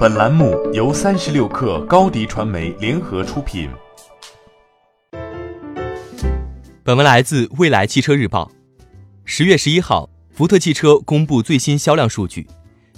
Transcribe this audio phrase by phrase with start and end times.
[0.00, 3.68] 本栏目由三十六氪高低传媒联合出品。
[6.82, 8.50] 本文来自未来汽车日报。
[9.26, 12.46] 十月十一号，福特汽车公布最新销量数据。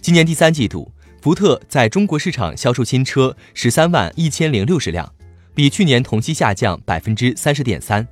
[0.01, 5.13] 今年第三季度，福特在中国市场销售新车十三万一千零六十辆，
[5.57, 8.07] 比去年同期下降百分之三十点三。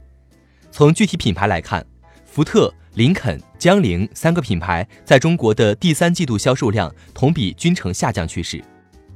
[0.73, 1.87] 从具体品牌来看，
[2.25, 2.75] 福特。
[2.95, 8.61] 林肯、江铃三个品牌在中国的第三季度销售量同比均呈下降趋势，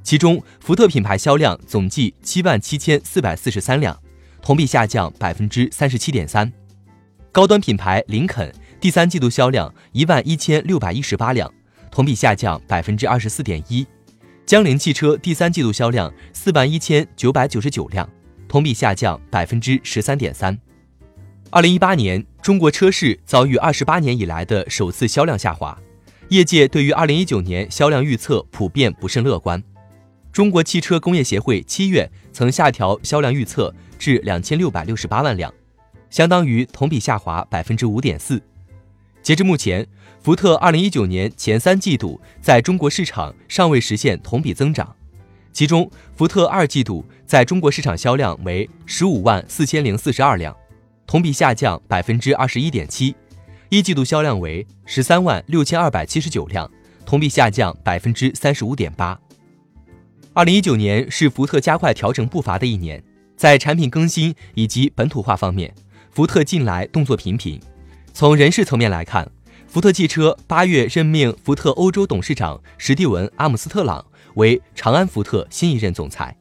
[0.04, 3.98] 其中福特品牌销量总计七万七千四百四十三辆，
[4.42, 6.52] 同比下降百分之三十七点三。
[7.32, 11.50] 高端品牌林肯第三季度销量一万一千六百一十八辆，
[11.90, 13.84] 同比下降百分之二十四点一。
[14.44, 18.06] 江铃汽车第三季度销量四万一千九百九十九辆，
[18.46, 20.56] 同比下降百分之十三点三。
[21.48, 25.78] 二零一八年，中国车市遭遇二十八年以来的首次销量下滑，
[26.28, 29.62] 业界对于二零一九年销量预测普遍不甚乐观。
[30.34, 35.54] 中国汽车工业协会七月曾下调销量预测至两千六百六十八万辆，
[36.10, 38.42] 相当于同比下滑百分之五点四。
[39.22, 39.86] 截至目前，
[40.24, 44.92] 福特二零一九年前三季度在中国市场尚未实现同比增长，
[45.52, 50.54] 其中福特二季度在中国市场销量为十五万四千零四十二辆。
[51.06, 53.14] 同比下降百分之二十一点七，
[53.68, 56.68] 一季度销量为十三万六千二百七十九辆，
[57.06, 59.16] 同比下降百分之三十五点八。
[60.36, 63.00] 二零一九年是福特加快调整步伐的一年，
[63.36, 65.72] 在产品更新以及本土化方面，
[66.10, 67.60] 福特近来动作频频。
[68.12, 69.30] 从人事层面来看，
[69.68, 74.04] 福特汽车八月任命福特欧洲董事长史蒂文·阿姆斯特朗
[74.34, 76.36] 为长安福特新一任总裁，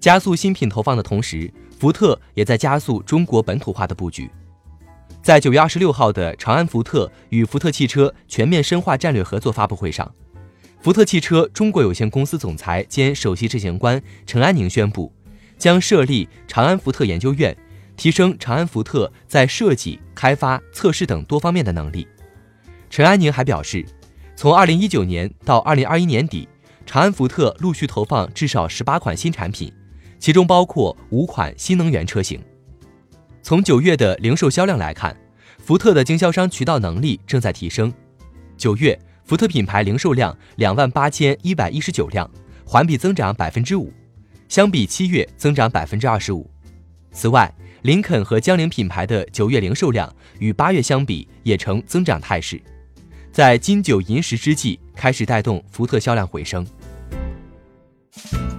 [0.00, 1.48] 加速新品投放的同时。
[1.78, 4.30] 福特也在加速中国本土化的布局。
[5.22, 10.10] 在九月二十六号的长安福特与福特汽车全面深化战略合作发布会上，
[10.86, 15.12] 福特汽车中国有限公司总裁兼首席执行官陈安宁宣布，
[15.58, 17.56] 将设立长安福特研究院，
[17.96, 22.06] 提升长安福特在设计、开发、测试等多方面的能力。
[22.88, 23.84] 陈安宁还表示，
[24.36, 26.48] 从二零一九年到二零二一年底，
[26.86, 29.72] 长安福特陆续投放至少十八款新产品。
[30.20, 32.40] 其中包括五款新能源车型。
[33.42, 35.16] 从九月的零售销量来看，
[35.58, 37.92] 福特的经销商渠道能力正在提升。
[38.56, 42.30] 九月，福特品牌零售量两万八千一百一十九辆，
[42.64, 43.92] 环比增长百分之五，
[44.48, 46.48] 相比七月增长百分之二十五。
[47.10, 52.62] 此外，林肯和江铃品牌的九月零售量与八月相比也呈增长态势，
[53.32, 56.64] 在金九银十之际，开始带动福特销量回升。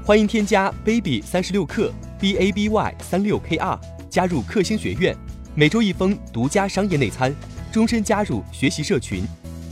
[0.04, 3.80] 欢迎添加 baby 三十六克 b a b y 三六 k r
[4.10, 5.16] 加入克星学院，
[5.56, 7.34] 每周一封独家商业内参，
[7.72, 9.26] 终身加入学习社群，